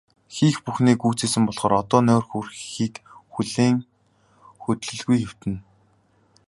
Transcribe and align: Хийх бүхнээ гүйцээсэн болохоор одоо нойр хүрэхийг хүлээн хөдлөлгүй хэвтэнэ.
Хийх 0.35 0.57
бүхнээ 0.65 0.95
гүйцээсэн 1.01 1.43
болохоор 1.45 1.73
одоо 1.81 2.01
нойр 2.05 2.23
хүрэхийг 2.29 2.95
хүлээн 3.33 3.75
хөдлөлгүй 4.61 5.17
хэвтэнэ. 5.21 5.59